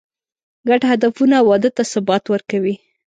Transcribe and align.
ګډ 0.67 0.81
هدفونه 0.91 1.37
واده 1.47 1.69
ته 1.77 1.83
ثبات 1.93 2.23
ورکوي. 2.29 2.75